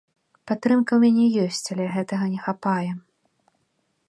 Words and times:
Падтрымка 0.51 0.91
ў 0.95 0.99
мяне 1.11 1.25
ёсць, 1.45 1.61
але 1.75 1.85
гэтага 1.99 2.25
не 2.33 2.39
хапае. 2.47 2.91